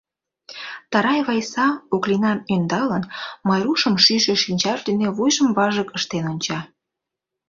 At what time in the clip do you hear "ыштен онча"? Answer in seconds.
5.97-6.59